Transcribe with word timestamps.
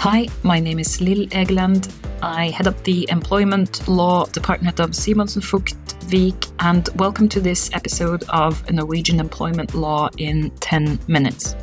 Hi, 0.00 0.28
my 0.42 0.58
name 0.58 0.78
is 0.78 0.98
Lill 1.02 1.26
Egeland. 1.26 1.92
I 2.22 2.48
head 2.48 2.66
up 2.66 2.82
the 2.84 3.06
Employment 3.10 3.86
Law 3.86 4.24
Department 4.24 4.80
of 4.80 4.92
Simonsen 4.92 5.42
Vogt 5.42 5.76
Wiig, 6.08 6.50
and 6.60 6.88
welcome 6.96 7.28
to 7.28 7.38
this 7.38 7.68
episode 7.74 8.24
of 8.30 8.66
Norwegian 8.72 9.20
Employment 9.20 9.74
Law 9.74 10.08
in 10.16 10.52
10 10.60 11.00
minutes. 11.06 11.54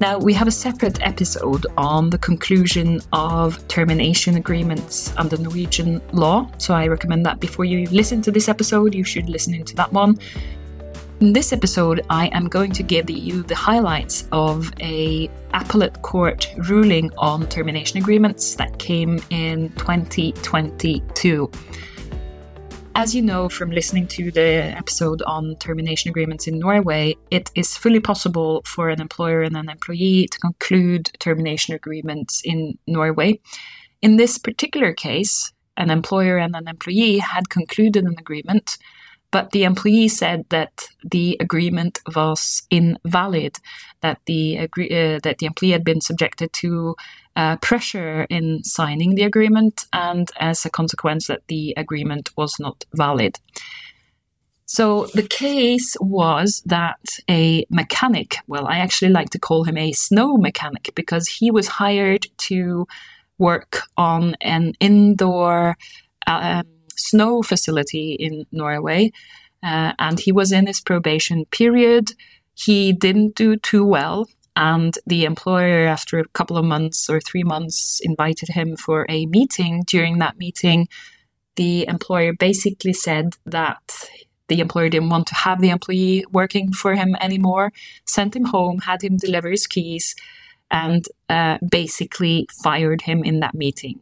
Now, 0.00 0.18
we 0.18 0.34
have 0.34 0.48
a 0.48 0.50
separate 0.50 1.00
episode 1.06 1.66
on 1.76 2.10
the 2.10 2.18
conclusion 2.18 3.00
of 3.12 3.64
termination 3.68 4.34
agreements 4.34 5.14
under 5.16 5.36
Norwegian 5.36 6.02
law, 6.10 6.50
so 6.58 6.74
I 6.74 6.88
recommend 6.88 7.24
that 7.26 7.38
before 7.38 7.64
you 7.64 7.88
listen 7.90 8.22
to 8.22 8.32
this 8.32 8.48
episode, 8.48 8.92
you 8.92 9.04
should 9.04 9.28
listen 9.28 9.54
into 9.54 9.76
that 9.76 9.92
one. 9.92 10.18
In 11.24 11.32
this 11.32 11.54
episode, 11.54 12.04
I 12.10 12.26
am 12.34 12.48
going 12.48 12.70
to 12.72 12.82
give 12.82 13.08
you 13.08 13.44
the 13.44 13.54
highlights 13.54 14.28
of 14.30 14.70
a 14.78 15.30
appellate 15.54 16.02
court 16.02 16.52
ruling 16.68 17.10
on 17.16 17.48
termination 17.48 17.96
agreements 17.96 18.56
that 18.56 18.78
came 18.78 19.18
in 19.30 19.70
2022. 19.70 21.50
As 22.94 23.14
you 23.14 23.22
know 23.22 23.48
from 23.48 23.70
listening 23.70 24.06
to 24.08 24.30
the 24.32 24.74
episode 24.76 25.22
on 25.22 25.56
termination 25.56 26.10
agreements 26.10 26.46
in 26.46 26.58
Norway, 26.58 27.16
it 27.30 27.50
is 27.54 27.74
fully 27.74 28.00
possible 28.00 28.60
for 28.66 28.90
an 28.90 29.00
employer 29.00 29.40
and 29.40 29.56
an 29.56 29.70
employee 29.70 30.26
to 30.30 30.38
conclude 30.40 31.10
termination 31.20 31.74
agreements 31.74 32.42
in 32.44 32.76
Norway. 32.86 33.40
In 34.02 34.18
this 34.18 34.36
particular 34.36 34.92
case, 34.92 35.54
an 35.78 35.88
employer 35.88 36.36
and 36.36 36.54
an 36.54 36.68
employee 36.68 37.20
had 37.20 37.48
concluded 37.48 38.04
an 38.04 38.16
agreement 38.18 38.76
but 39.34 39.50
the 39.50 39.64
employee 39.64 40.06
said 40.06 40.44
that 40.50 40.86
the 41.02 41.36
agreement 41.40 41.98
was 42.14 42.62
invalid, 42.70 43.58
that 44.00 44.20
the 44.26 44.56
agree- 44.58 44.92
uh, 44.92 45.18
that 45.24 45.38
the 45.38 45.46
employee 45.46 45.72
had 45.72 45.82
been 45.82 46.00
subjected 46.00 46.52
to 46.52 46.94
uh, 47.34 47.56
pressure 47.56 48.28
in 48.30 48.62
signing 48.62 49.16
the 49.16 49.24
agreement, 49.24 49.86
and 49.92 50.30
as 50.38 50.64
a 50.64 50.70
consequence, 50.70 51.26
that 51.26 51.42
the 51.48 51.74
agreement 51.76 52.30
was 52.36 52.60
not 52.60 52.84
valid. 52.94 53.40
So 54.66 55.06
the 55.14 55.26
case 55.26 55.96
was 56.00 56.62
that 56.66 57.00
a 57.28 57.66
mechanic, 57.70 58.36
well, 58.46 58.68
I 58.68 58.76
actually 58.78 59.10
like 59.10 59.30
to 59.30 59.40
call 59.40 59.64
him 59.64 59.76
a 59.76 59.90
snow 59.90 60.36
mechanic 60.36 60.92
because 60.94 61.26
he 61.26 61.50
was 61.50 61.66
hired 61.82 62.28
to 62.48 62.86
work 63.38 63.82
on 63.96 64.36
an 64.40 64.74
indoor 64.78 65.76
um, 66.28 66.73
snow 66.96 67.42
facility 67.42 68.14
in 68.14 68.46
Norway, 68.52 69.12
uh, 69.62 69.92
and 69.98 70.20
he 70.20 70.32
was 70.32 70.52
in 70.52 70.66
his 70.66 70.80
probation 70.80 71.44
period. 71.46 72.12
He 72.54 72.92
didn't 72.92 73.34
do 73.34 73.56
too 73.56 73.84
well, 73.84 74.28
and 74.56 74.96
the 75.06 75.24
employer, 75.24 75.86
after 75.86 76.18
a 76.18 76.28
couple 76.28 76.56
of 76.56 76.64
months 76.64 77.10
or 77.10 77.20
three 77.20 77.42
months, 77.42 78.00
invited 78.02 78.50
him 78.50 78.76
for 78.76 79.06
a 79.08 79.26
meeting. 79.26 79.82
During 79.86 80.18
that 80.18 80.38
meeting, 80.38 80.88
the 81.56 81.86
employer 81.88 82.32
basically 82.32 82.92
said 82.92 83.34
that 83.46 84.08
the 84.48 84.60
employer 84.60 84.88
didn't 84.88 85.08
want 85.08 85.26
to 85.28 85.34
have 85.34 85.60
the 85.60 85.70
employee 85.70 86.24
working 86.30 86.72
for 86.72 86.94
him 86.94 87.16
anymore, 87.20 87.72
sent 88.06 88.36
him 88.36 88.46
home, 88.46 88.80
had 88.80 89.02
him 89.02 89.16
deliver 89.16 89.50
his 89.50 89.66
keys, 89.66 90.14
and 90.70 91.06
uh, 91.28 91.58
basically 91.68 92.46
fired 92.62 93.02
him 93.02 93.24
in 93.24 93.40
that 93.40 93.54
meeting. 93.54 94.00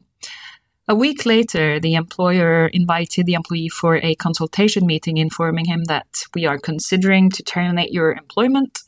A 0.89 0.97
week 0.97 1.25
later, 1.25 1.79
the 1.79 1.95
employer 1.95 2.67
invited 2.67 3.27
the 3.27 3.35
employee 3.35 3.69
for 3.69 3.97
a 3.97 4.17
consultation 4.17 4.85
meeting, 4.85 5.17
informing 5.17 5.67
him 5.67 5.85
that 5.85 6.25
we 6.35 6.45
are 6.45 6.59
considering 6.59 7.31
to 7.31 7.43
terminate 7.45 7.93
your 7.93 8.13
employment. 8.13 8.81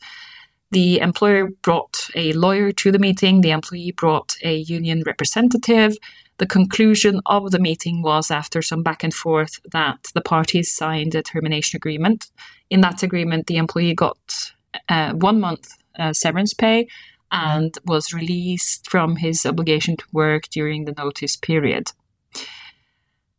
The 0.71 0.99
employer 0.99 1.47
brought 1.61 2.09
a 2.13 2.33
lawyer 2.33 2.73
to 2.73 2.91
the 2.91 2.99
meeting, 2.99 3.39
the 3.39 3.51
employee 3.51 3.93
brought 3.95 4.35
a 4.43 4.57
union 4.57 5.03
representative. 5.05 5.95
The 6.37 6.45
conclusion 6.45 7.21
of 7.27 7.51
the 7.51 7.59
meeting 7.59 8.01
was, 8.01 8.29
after 8.29 8.61
some 8.61 8.83
back 8.83 9.01
and 9.01 9.13
forth, 9.13 9.61
that 9.71 10.07
the 10.13 10.21
parties 10.21 10.73
signed 10.73 11.15
a 11.15 11.23
termination 11.23 11.77
agreement. 11.77 12.29
In 12.69 12.81
that 12.81 13.03
agreement, 13.03 13.47
the 13.47 13.55
employee 13.55 13.93
got 13.93 14.51
uh, 14.89 15.13
one 15.13 15.39
month 15.39 15.77
uh, 15.97 16.11
severance 16.11 16.53
pay 16.53 16.89
and 17.35 17.77
was 17.85 18.13
released 18.13 18.89
from 18.89 19.17
his 19.17 19.45
obligation 19.45 19.97
to 19.97 20.05
work 20.13 20.47
during 20.49 20.85
the 20.85 20.93
notice 20.97 21.35
period. 21.35 21.91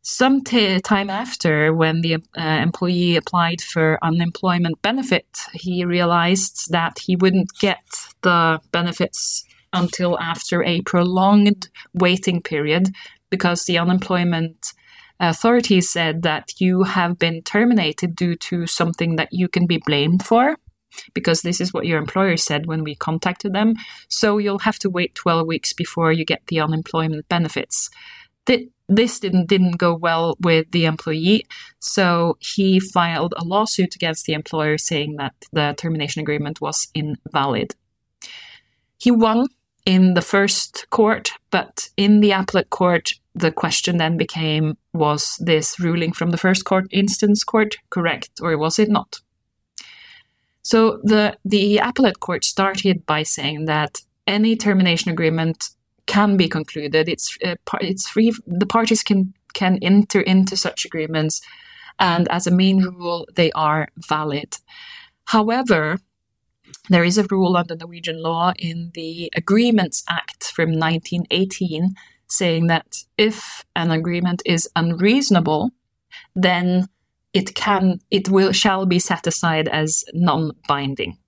Some 0.03 0.45
t- 0.45 0.79
time 0.81 1.11
after, 1.11 1.73
when 1.73 2.03
the 2.03 2.15
uh, 2.15 2.41
employee 2.41 3.17
applied 3.17 3.61
for 3.61 3.99
unemployment 4.03 4.81
benefit, 4.83 5.27
he 5.53 5.84
realized 5.84 6.71
that 6.71 7.01
he 7.01 7.17
wouldn't 7.17 7.59
get 7.59 7.83
the 8.21 8.61
benefits 8.71 9.45
until 9.73 10.21
after 10.21 10.63
a 10.63 10.83
prolonged 10.83 11.69
waiting 11.95 12.41
period 12.43 12.95
because 13.31 13.65
the 13.65 13.78
unemployment 13.78 14.75
authorities 15.19 15.91
said 15.91 16.23
that 16.23 16.53
you 16.61 16.83
have 16.83 17.19
been 17.19 17.43
terminated 17.43 18.15
due 18.15 18.37
to 18.37 18.67
something 18.67 19.17
that 19.17 19.33
you 19.33 19.49
can 19.49 19.67
be 19.67 19.78
blamed 19.78 20.23
for 20.25 20.57
because 21.15 21.43
this 21.43 21.61
is 21.61 21.73
what 21.73 21.87
your 21.87 21.99
employer 21.99 22.37
said 22.37 22.67
when 22.67 22.84
we 22.84 22.95
contacted 22.95 23.53
them. 23.53 23.75
So 24.09 24.39
you'll 24.39 24.61
have 24.61 24.79
to 24.81 24.91
wait 24.91 25.15
12 25.15 25.47
weeks 25.47 25.73
before 25.73 26.12
you 26.12 26.25
get 26.25 26.47
the 26.47 26.61
unemployment 26.61 27.29
benefits. 27.29 27.91
This 28.89 29.19
didn't 29.19 29.49
didn't 29.49 29.79
go 29.79 29.97
well 29.97 30.37
with 30.41 30.71
the 30.71 30.84
employee, 30.84 31.45
so 31.81 32.37
he 32.39 32.79
filed 32.79 33.34
a 33.37 33.45
lawsuit 33.45 33.97
against 33.97 34.27
the 34.27 34.33
employer 34.34 34.79
saying 34.79 35.17
that 35.17 35.34
the 35.53 35.75
termination 35.77 36.23
agreement 36.23 36.61
was 36.61 36.87
invalid. 36.95 37.75
He 38.97 39.11
won 39.11 39.49
in 39.84 40.15
the 40.15 40.23
first 40.23 40.87
court, 40.91 41.33
but 41.51 41.91
in 41.97 42.21
the 42.21 42.31
appellate 42.31 42.71
court, 42.71 43.15
the 43.34 43.51
question 43.51 43.97
then 43.97 44.17
became 44.17 44.77
was 44.95 45.37
this 45.41 45.81
ruling 45.81 46.13
from 46.13 46.31
the 46.31 46.39
first 46.39 46.65
court 46.65 46.87
instance 46.93 47.43
court 47.43 47.75
correct 47.91 48.31
or 48.41 48.57
was 48.57 48.78
it 48.78 48.89
not? 48.89 49.21
So 50.66 50.99
the 51.04 51.38
the 51.44 51.78
appellate 51.78 52.19
court 52.19 52.44
started 52.44 53.06
by 53.06 53.22
saying 53.22 53.66
that 53.66 54.00
any 54.27 54.56
termination 54.56 55.12
agreement 55.12 55.69
can 56.06 56.37
be 56.37 56.49
concluded. 56.49 57.09
It's 57.09 57.38
uh, 57.44 57.54
it's 57.81 58.09
free. 58.09 58.32
The 58.49 58.66
parties 58.66 59.04
can 59.04 59.32
can 59.54 59.78
enter 59.81 60.21
into 60.21 60.56
such 60.56 60.84
agreements, 60.84 61.41
and 62.00 62.27
as 62.32 62.49
a 62.49 62.56
main 62.62 62.82
rule, 62.82 63.28
they 63.37 63.53
are 63.53 63.87
valid. 64.09 64.59
However, 65.27 66.00
there 66.91 67.04
is 67.04 67.16
a 67.16 67.28
rule 67.31 67.56
under 67.56 67.77
Norwegian 67.77 68.21
law 68.21 68.53
in 68.59 68.91
the 68.94 69.31
Agreements 69.37 70.03
Act 70.09 70.47
from 70.47 70.71
1918 70.71 71.94
saying 72.27 72.66
that 72.66 73.04
if 73.16 73.65
an 73.77 73.93
agreement 73.93 74.43
is 74.44 74.69
unreasonable, 74.75 75.71
then 76.34 76.88
it 77.36 77.54
can 77.54 78.00
it 78.10 78.28
will 78.28 78.52
shall 78.52 78.86
be 78.86 78.98
set 78.98 79.26
aside 79.26 79.69
as 79.69 80.04
non-binding. 80.14 81.19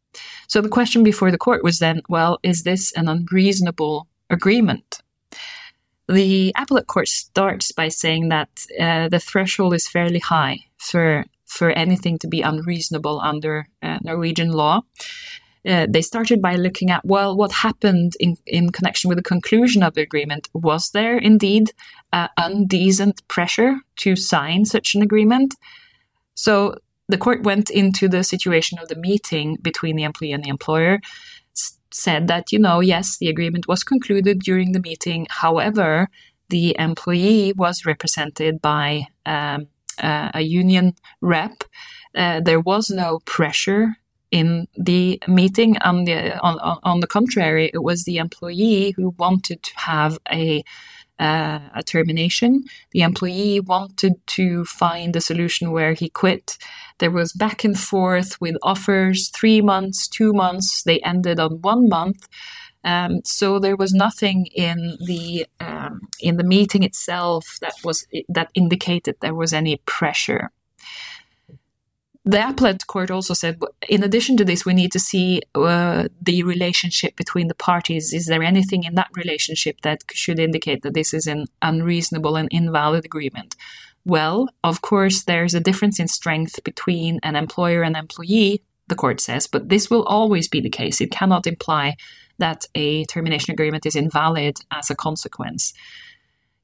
So 0.46 0.60
the 0.62 0.76
question 0.78 1.02
before 1.04 1.30
the 1.30 1.44
court 1.46 1.62
was 1.62 1.78
then, 1.78 2.00
well, 2.08 2.38
is 2.42 2.62
this 2.62 2.92
an 2.92 3.08
unreasonable 3.08 4.08
agreement? 4.30 5.02
The 6.08 6.52
appellate 6.56 6.86
court 6.86 7.08
starts 7.08 7.72
by 7.72 7.88
saying 7.88 8.30
that 8.30 8.48
uh, 8.80 9.08
the 9.10 9.20
threshold 9.20 9.74
is 9.74 9.86
fairly 9.88 10.20
high 10.20 10.56
for 10.78 11.24
for 11.44 11.70
anything 11.70 12.19
to 12.19 12.28
be 12.28 12.42
unreasonable 12.42 13.20
under 13.20 13.69
uh, 13.82 13.98
Norwegian 14.02 14.52
law. 14.52 14.82
Uh, 15.69 15.86
they 15.94 16.02
started 16.02 16.40
by 16.40 16.54
looking 16.56 16.90
at 16.90 17.04
well, 17.04 17.36
what 17.36 17.52
happened 17.52 18.12
in, 18.19 18.36
in 18.46 18.70
connection 18.70 19.08
with 19.08 19.19
the 19.19 19.30
conclusion 19.34 19.82
of 19.82 19.92
the 19.94 20.02
agreement? 20.02 20.48
Was 20.54 20.90
there 20.90 21.19
indeed 21.19 21.72
uh, 22.12 22.28
undecent 22.38 23.16
pressure 23.28 23.72
to 23.96 24.16
sign 24.16 24.64
such 24.64 24.94
an 24.94 25.02
agreement? 25.02 25.54
So 26.38 26.76
the 27.09 27.19
court 27.19 27.43
went 27.43 27.69
into 27.69 28.09
the 28.09 28.22
situation 28.22 28.78
of 28.78 28.88
the 28.88 28.97
meeting 28.97 29.56
between 29.60 29.96
the 29.96 30.05
employee 30.05 30.32
and 30.32 30.44
the 30.44 30.49
employer, 30.49 31.00
said 31.90 32.29
that, 32.29 32.52
you 32.52 32.61
know, 32.61 32.79
yes, 32.81 33.17
the 33.19 33.29
agreement 33.29 33.67
was 33.67 33.82
concluded 33.82 34.40
during 34.40 34.73
the 34.73 34.81
meeting. 34.81 35.26
However, 35.31 36.08
the 36.49 36.76
employee 36.79 37.52
was 37.56 37.85
represented 37.85 38.62
by 38.62 39.06
um, 39.26 39.67
uh, 39.99 40.31
a 40.32 40.43
union 40.43 40.94
rep. 41.20 41.64
Uh, 42.14 42.40
there 42.40 42.61
was 42.61 42.88
no 42.88 43.19
pressure 43.25 43.96
in 44.31 44.69
the 44.76 45.20
meeting. 45.26 45.76
On 45.79 46.05
the 46.05 46.38
on, 46.38 46.58
on 46.85 47.00
the 47.00 47.06
contrary, 47.06 47.70
it 47.75 47.82
was 47.82 48.05
the 48.05 48.19
employee 48.19 48.94
who 48.96 49.14
wanted 49.19 49.62
to 49.62 49.73
have 49.76 50.19
a 50.31 50.62
uh, 51.19 51.61
a 51.75 51.82
termination. 51.82 52.65
The 52.93 53.03
employee 53.03 53.61
wanted 53.61 54.15
to 54.29 54.65
find 54.65 55.15
a 55.17 55.20
solution 55.20 55.73
where 55.73 55.94
he 55.94 56.09
quit. 56.09 56.59
There 56.99 57.11
was 57.11 57.32
back 57.32 57.65
and 57.65 57.79
forth 57.79 58.41
with 58.41 58.56
offers 58.62 59.29
three 59.29 59.61
months, 59.61 60.09
two 60.09 60.32
months. 60.32 60.82
They 60.82 61.00
ended 61.00 61.41
on 61.41 61.61
one 61.62 61.88
month. 61.88 62.29
Um, 62.85 63.20
so 63.25 63.59
there 63.59 63.76
was 63.76 63.93
nothing 63.93 64.47
in 64.55 64.97
the 65.05 65.47
um, 65.61 66.00
in 66.20 66.37
the 66.37 66.44
meeting 66.44 66.85
itself 66.85 67.59
that 67.61 67.75
was 67.85 68.06
that 68.29 68.50
indicated 68.55 69.17
there 69.21 69.35
was 69.35 69.53
any 69.53 69.79
pressure. 69.85 70.50
The 72.28 72.46
appellate 72.46 72.86
court 72.86 73.10
also 73.10 73.32
said, 73.32 73.58
in 73.88 74.02
addition 74.02 74.36
to 74.36 74.44
this, 74.44 74.66
we 74.66 74.75
need 74.75 74.92
to 74.92 75.00
see 75.00 75.40
uh, 75.54 76.08
the 76.20 76.42
relationship 76.42 77.16
between 77.16 77.48
the 77.48 77.54
parties. 77.54 78.12
Is 78.12 78.26
there 78.26 78.42
anything 78.42 78.84
in 78.84 78.96
that 78.96 79.08
relationship 79.14 79.80
that 79.80 80.02
should 80.12 80.38
indicate 80.38 80.82
that 80.82 80.92
this 80.92 81.14
is 81.14 81.26
an 81.26 81.46
unreasonable 81.62 82.36
and 82.36 82.46
invalid 82.52 83.06
agreement? 83.06 83.56
Well, 84.04 84.50
of 84.62 84.82
course, 84.82 85.25
there's 85.25 85.54
a 85.54 85.60
difference 85.60 85.98
in 85.98 86.06
strength 86.06 86.62
between 86.64 87.19
an 87.22 87.34
employer 87.34 87.82
and 87.82 87.96
employee, 87.96 88.62
the 88.88 88.94
court 88.94 89.20
says, 89.20 89.46
but 89.46 89.70
this 89.70 89.88
will 89.88 90.04
always 90.04 90.48
be 90.48 90.60
the 90.60 90.69
case. 90.69 91.00
It 91.00 91.10
cannot 91.10 91.46
imply 91.46 91.96
that 92.36 92.66
a 92.75 93.06
termination 93.06 93.52
agreement 93.52 93.86
is 93.86 93.96
invalid 93.96 94.58
as 94.70 94.90
a 94.90 94.94
consequence. 94.94 95.72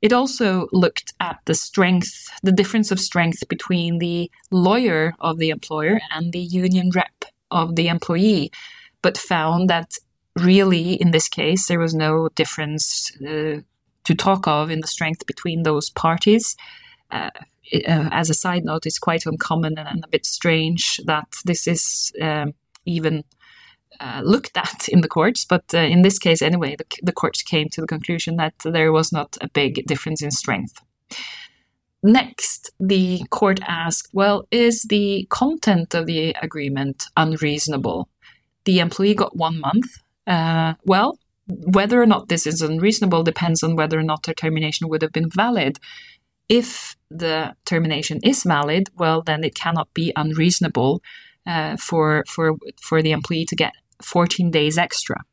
It 0.05 0.13
also 0.13 0.69
looked 0.71 1.15
at 1.19 1.39
the 1.47 1.55
strength, 1.55 2.29
the 2.43 2.53
difference 2.53 2.91
of 2.91 3.01
strength 3.01 3.49
between 3.49 4.01
the 4.01 4.31
lawyer 4.51 5.15
of 5.19 5.39
the 5.39 5.49
employer 5.49 5.99
and 6.11 6.31
the 6.31 6.41
union 6.41 6.91
rep 6.95 7.25
of 7.51 7.77
the 7.77 7.89
employee, 7.89 8.53
but 9.01 9.17
found 9.17 9.71
that 9.71 9.97
really 10.37 10.93
in 10.93 11.13
this 11.13 11.27
case 11.27 11.69
there 11.69 11.79
was 11.79 11.95
no 11.95 12.29
difference 12.35 13.17
uh, 13.23 13.61
to 14.05 14.15
talk 14.15 14.47
of 14.47 14.71
in 14.71 14.83
the 14.83 14.87
strength 14.97 15.25
between 15.25 15.63
those 15.63 15.89
parties. 15.89 16.55
Uh, 17.11 17.31
uh, 17.89 18.11
as 18.13 18.29
a 18.29 18.35
side 18.35 18.67
note, 18.67 18.85
it's 18.85 18.99
quite 18.99 19.25
uncommon 19.25 19.79
and, 19.79 20.05
a 20.05 20.09
bit 20.09 20.27
strange 20.27 21.01
that 21.07 21.29
this 21.47 21.67
is 21.67 22.13
um, 22.21 22.53
even 22.85 23.25
uh, 24.01 24.21
looked 24.25 24.57
at 24.57 24.89
in 24.89 25.01
the 25.01 25.09
courts, 25.09 25.45
but 25.45 25.65
uh, 25.75 25.79
in 25.79 26.03
this 26.03 26.19
case, 26.19 26.43
anyway, 26.43 26.77
the, 26.77 26.87
the 27.03 27.13
courts 27.13 27.43
came 27.43 27.69
to 27.71 27.81
the 27.81 27.87
conclusion 27.87 28.37
that 28.37 28.55
there 28.65 28.93
was 28.93 29.13
not 29.13 29.37
a 29.41 29.49
big 29.49 29.87
difference 29.87 30.23
in 30.23 30.31
strength. 30.31 30.81
Next, 32.03 32.71
the 32.79 33.23
court 33.31 33.61
asked, 33.67 34.11
well, 34.13 34.47
is 34.51 34.83
the 34.83 35.27
content 35.31 35.95
of 35.95 36.07
the 36.07 36.37
agreement 36.43 37.05
unreasonable? 37.17 38.09
The 38.65 38.79
employee 38.81 39.15
got 39.15 39.37
one 39.37 39.59
month. 39.59 39.87
Uh, 40.27 40.75
well, 40.85 41.19
whether 41.47 42.01
or 42.01 42.07
not 42.07 42.29
this 42.29 42.47
is 42.47 42.63
unreasonable 42.63 43.23
depends 43.23 43.63
on 43.63 43.77
whether 43.77 43.99
or 43.99 44.03
not 44.03 44.25
the 44.25 44.35
termination 44.35 44.89
would 44.89 45.03
have 45.03 45.13
been 45.13 45.31
valid. 45.31 45.79
If 46.49 46.97
the 47.11 47.55
termination 47.65 48.21
is 48.23 48.43
valid, 48.43 48.91
well, 48.97 49.23
then 49.23 49.45
it 49.45 49.55
cannot 49.55 49.93
be 49.95 50.13
unreasonable 50.15 51.03
uh, 51.47 51.77
for 51.77 52.25
for 52.27 52.57
for 52.81 53.03
the 53.03 53.13
employee 53.13 53.45
to 53.47 53.57
get 53.57 53.75
14 54.03 54.51
days 54.51 54.79
extra. 54.79 55.25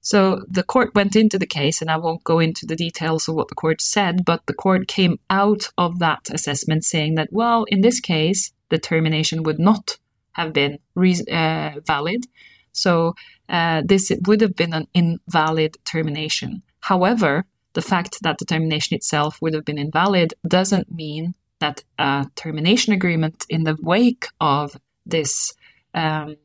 So 0.00 0.42
the 0.48 0.62
court 0.62 0.94
went 0.94 1.16
into 1.16 1.36
the 1.36 1.46
case, 1.46 1.80
and 1.82 1.90
I 1.90 1.96
won't 1.96 2.22
go 2.22 2.38
into 2.38 2.64
the 2.64 2.76
details 2.76 3.26
of 3.26 3.34
what 3.34 3.48
the 3.48 3.56
court 3.56 3.80
said, 3.80 4.24
but 4.24 4.46
the 4.46 4.54
court 4.54 4.86
came 4.86 5.18
out 5.30 5.70
of 5.76 5.98
that 5.98 6.30
assessment 6.30 6.84
saying 6.84 7.16
that, 7.16 7.32
well, 7.32 7.64
in 7.64 7.80
this 7.80 7.98
case, 7.98 8.52
the 8.68 8.78
termination 8.78 9.42
would 9.42 9.58
not 9.58 9.98
have 10.34 10.52
been 10.52 10.78
re- 10.94 11.24
uh, 11.30 11.80
valid. 11.84 12.26
So 12.72 13.14
uh, 13.48 13.82
this 13.84 14.12
would 14.26 14.40
have 14.42 14.54
been 14.54 14.74
an 14.74 14.86
invalid 14.94 15.78
termination. 15.84 16.62
However, 16.80 17.46
the 17.72 17.82
fact 17.82 18.18
that 18.22 18.38
the 18.38 18.44
termination 18.44 18.94
itself 18.94 19.42
would 19.42 19.54
have 19.54 19.64
been 19.64 19.78
invalid 19.78 20.34
doesn't 20.46 20.92
mean 20.92 21.34
that 21.58 21.82
a 21.98 22.26
termination 22.36 22.92
agreement 22.92 23.44
in 23.48 23.64
the 23.64 23.76
wake 23.80 24.26
of 24.40 24.76
this 25.04 25.52
um, 25.94 26.36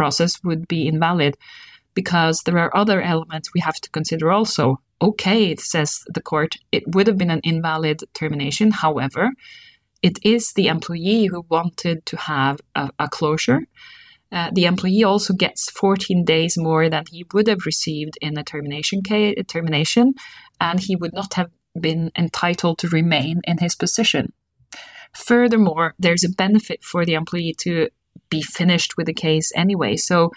process 0.00 0.32
would 0.44 0.68
be 0.68 0.86
invalid 0.92 1.34
because 2.00 2.36
there 2.42 2.58
are 2.64 2.76
other 2.82 3.00
elements 3.12 3.50
we 3.52 3.60
have 3.68 3.80
to 3.80 3.90
consider 3.98 4.26
also. 4.30 4.64
Okay, 5.08 5.40
it 5.54 5.60
says 5.60 5.90
the 6.16 6.22
court, 6.30 6.52
it 6.70 6.84
would 6.92 7.06
have 7.08 7.18
been 7.18 7.36
an 7.36 7.46
invalid 7.52 7.98
termination. 8.14 8.70
However, 8.84 9.24
it 10.08 10.16
is 10.34 10.52
the 10.52 10.68
employee 10.68 11.26
who 11.26 11.44
wanted 11.56 12.06
to 12.10 12.16
have 12.16 12.56
a, 12.74 12.90
a 12.98 13.08
closure. 13.08 13.60
Uh, 14.30 14.50
the 14.52 14.66
employee 14.72 15.02
also 15.02 15.32
gets 15.34 15.70
14 15.70 16.24
days 16.24 16.54
more 16.56 16.88
than 16.88 17.04
he 17.10 17.24
would 17.32 17.48
have 17.48 17.66
received 17.66 18.14
in 18.20 18.38
a 18.38 18.44
termination 18.44 19.02
case, 19.02 19.34
termination, 19.48 20.14
and 20.60 20.80
he 20.80 20.94
would 20.94 21.14
not 21.14 21.34
have 21.34 21.50
been 21.80 22.10
entitled 22.16 22.78
to 22.78 22.88
remain 22.88 23.40
in 23.44 23.58
his 23.58 23.74
position. 23.74 24.32
Furthermore, 25.14 25.94
there's 25.98 26.24
a 26.24 26.36
benefit 26.44 26.84
for 26.84 27.04
the 27.04 27.14
employee 27.14 27.54
to 27.64 27.88
be 28.30 28.42
finished 28.42 28.96
with 28.96 29.06
the 29.06 29.14
case 29.14 29.52
anyway. 29.54 29.96
So, 29.96 30.32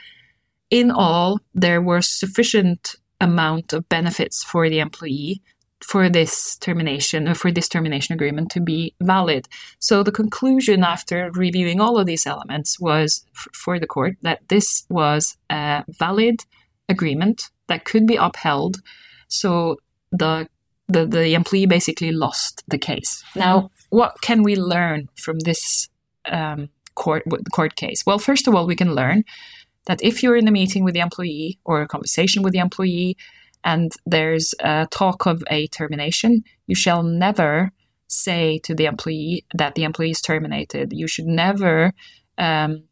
in 0.69 0.89
all, 0.89 1.39
there 1.53 1.81
were 1.81 2.01
sufficient 2.01 2.95
amount 3.19 3.73
of 3.73 3.87
benefits 3.89 4.43
for 4.43 4.69
the 4.69 4.79
employee 4.79 5.41
for 5.83 6.09
this 6.09 6.57
termination 6.57 7.27
or 7.27 7.35
for 7.35 7.51
this 7.51 7.67
termination 7.67 8.13
agreement 8.13 8.51
to 8.51 8.59
be 8.59 8.93
valid. 9.01 9.47
So 9.79 10.03
the 10.03 10.11
conclusion 10.11 10.83
after 10.83 11.31
reviewing 11.33 11.81
all 11.81 11.97
of 11.97 12.05
these 12.05 12.27
elements 12.27 12.79
was 12.79 13.25
f- 13.35 13.47
for 13.53 13.79
the 13.79 13.87
court 13.87 14.15
that 14.21 14.47
this 14.49 14.85
was 14.89 15.37
a 15.49 15.83
valid 15.87 16.41
agreement 16.87 17.49
that 17.67 17.85
could 17.85 18.05
be 18.05 18.15
upheld. 18.15 18.77
So 19.27 19.77
the 20.11 20.47
the, 20.87 21.05
the 21.05 21.35
employee 21.35 21.67
basically 21.67 22.11
lost 22.11 22.63
the 22.67 22.77
case. 22.77 23.23
Now, 23.33 23.71
what 23.91 24.17
can 24.21 24.43
we 24.43 24.57
learn 24.57 25.07
from 25.15 25.39
this 25.39 25.87
um, 26.25 26.67
court 26.95 27.23
court 27.53 27.75
case? 27.75 28.05
Well, 28.05 28.19
first 28.19 28.47
of 28.47 28.55
all, 28.55 28.67
we 28.67 28.75
can 28.75 28.95
learn 28.95 29.23
that 29.87 30.03
if 30.03 30.21
you're 30.21 30.35
in 30.35 30.47
a 30.47 30.51
meeting 30.51 30.83
with 30.83 30.93
the 30.93 30.99
employee 30.99 31.59
or 31.65 31.81
a 31.81 31.87
conversation 31.87 32.43
with 32.43 32.53
the 32.53 32.59
employee, 32.59 33.17
and 33.63 33.91
there's 34.05 34.53
a 34.59 34.87
talk 34.91 35.25
of 35.25 35.43
a 35.49 35.67
termination, 35.67 36.43
you 36.67 36.75
shall 36.75 37.03
never 37.03 37.71
say 38.07 38.59
to 38.59 38.75
the 38.75 38.85
employee 38.85 39.45
that 39.53 39.75
the 39.75 39.83
employee 39.83 40.11
is 40.11 40.21
terminated. 40.21 40.91
You 40.93 41.07
should 41.07 41.27
never 41.27 41.93
um, 42.37 42.83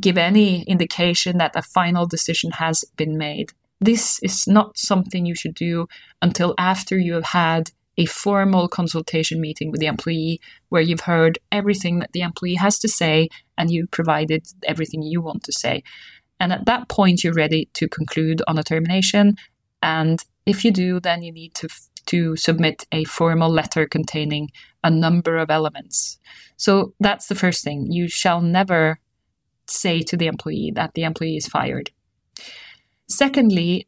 give 0.00 0.16
any 0.16 0.62
indication 0.62 1.38
that 1.38 1.56
a 1.56 1.62
final 1.62 2.06
decision 2.06 2.52
has 2.52 2.84
been 2.96 3.18
made. 3.18 3.52
This 3.80 4.18
is 4.22 4.46
not 4.46 4.78
something 4.78 5.26
you 5.26 5.34
should 5.34 5.54
do 5.54 5.88
until 6.22 6.54
after 6.58 6.98
you 6.98 7.14
have 7.14 7.26
had 7.26 7.70
a 7.96 8.06
formal 8.06 8.68
consultation 8.68 9.40
meeting 9.40 9.70
with 9.70 9.80
the 9.80 9.86
employee 9.86 10.40
where 10.68 10.82
you've 10.82 11.00
heard 11.00 11.38
everything 11.52 11.98
that 12.00 12.12
the 12.12 12.22
employee 12.22 12.56
has 12.56 12.78
to 12.80 12.88
say 12.88 13.28
and 13.56 13.70
you've 13.70 13.90
provided 13.90 14.46
everything 14.64 15.02
you 15.02 15.20
want 15.20 15.44
to 15.44 15.52
say. 15.52 15.82
And 16.40 16.52
at 16.52 16.66
that 16.66 16.88
point, 16.88 17.22
you're 17.22 17.32
ready 17.32 17.68
to 17.74 17.88
conclude 17.88 18.42
on 18.48 18.58
a 18.58 18.64
termination. 18.64 19.36
And 19.82 20.22
if 20.46 20.64
you 20.64 20.72
do, 20.72 21.00
then 21.00 21.22
you 21.22 21.32
need 21.32 21.54
to, 21.54 21.68
to 22.06 22.36
submit 22.36 22.86
a 22.90 23.04
formal 23.04 23.50
letter 23.50 23.86
containing 23.86 24.50
a 24.82 24.90
number 24.90 25.36
of 25.36 25.50
elements. 25.50 26.18
So 26.56 26.94
that's 27.00 27.28
the 27.28 27.34
first 27.34 27.62
thing. 27.64 27.90
You 27.90 28.08
shall 28.08 28.40
never 28.40 28.98
say 29.66 30.02
to 30.02 30.16
the 30.16 30.26
employee 30.26 30.72
that 30.74 30.94
the 30.94 31.04
employee 31.04 31.36
is 31.36 31.48
fired. 31.48 31.90
Secondly, 33.08 33.86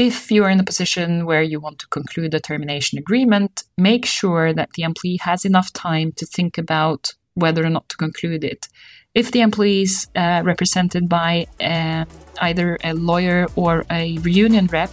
if 0.00 0.32
you're 0.32 0.48
in 0.48 0.58
a 0.58 0.64
position 0.64 1.26
where 1.26 1.42
you 1.42 1.60
want 1.60 1.78
to 1.78 1.86
conclude 1.88 2.32
a 2.32 2.40
termination 2.40 2.98
agreement, 2.98 3.64
make 3.76 4.06
sure 4.06 4.50
that 4.54 4.70
the 4.72 4.82
employee 4.82 5.18
has 5.20 5.44
enough 5.44 5.74
time 5.74 6.10
to 6.12 6.24
think 6.24 6.56
about 6.56 7.12
whether 7.34 7.62
or 7.62 7.68
not 7.68 7.86
to 7.90 7.98
conclude 7.98 8.42
it. 8.42 8.66
If 9.14 9.30
the 9.30 9.42
employee 9.42 9.82
is 9.82 10.06
uh, 10.16 10.40
represented 10.42 11.06
by 11.06 11.48
uh, 11.60 12.06
either 12.40 12.78
a 12.82 12.94
lawyer 12.94 13.46
or 13.56 13.84
a 13.90 14.16
reunion 14.20 14.68
rep, 14.68 14.90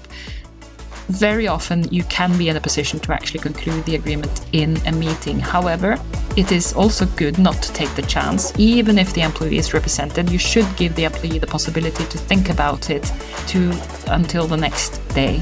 very 1.10 1.48
often 1.48 1.88
you 1.92 2.04
can 2.06 2.38
be 2.38 2.50
in 2.50 2.58
a 2.58 2.62
position 2.62 3.00
to 3.00 3.14
actually 3.14 3.40
conclude 3.40 3.84
the 3.86 3.96
agreement 3.96 4.46
in 4.54 4.78
a 4.86 4.92
meeting. 4.92 5.40
However, 5.40 5.98
it 6.36 6.52
is 6.52 6.74
also 6.74 7.06
good 7.16 7.40
not 7.40 7.62
to 7.64 7.74
take 7.74 7.94
the 7.96 8.02
chance. 8.04 8.54
Even 8.58 8.98
if 8.98 9.14
the 9.14 9.22
employee 9.22 9.58
is 9.58 9.74
represented, 9.74 10.30
you 10.30 10.38
should 10.38 10.68
give 10.76 10.96
the 10.96 11.06
employee 11.06 11.40
the 11.40 11.48
possibility 11.48 12.04
to 12.06 12.18
think 12.18 12.50
about 12.50 12.90
it 12.90 13.12
to 13.48 13.72
until 14.08 14.48
the 14.48 14.58
next 14.58 14.98
day. 15.10 15.42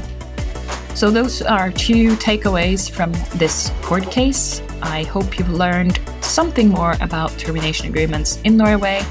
So 0.94 1.10
those 1.10 1.42
are 1.42 1.70
two 1.70 2.16
takeaways 2.16 2.90
from 2.90 3.12
this 3.38 3.70
court 3.82 4.10
case. 4.10 4.62
I 4.80 5.02
hope 5.02 5.38
you've 5.38 5.50
learned 5.50 6.00
something 6.22 6.68
more 6.68 6.94
about 7.00 7.36
termination 7.38 7.88
agreements 7.88 8.40
in 8.44 8.56
Norway. 8.56 9.02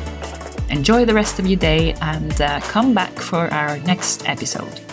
Enjoy 0.69 1.05
the 1.05 1.13
rest 1.13 1.38
of 1.38 1.45
your 1.45 1.59
day 1.59 1.93
and 2.01 2.41
uh, 2.41 2.59
come 2.62 2.93
back 2.93 3.12
for 3.19 3.53
our 3.53 3.77
next 3.79 4.27
episode. 4.27 4.84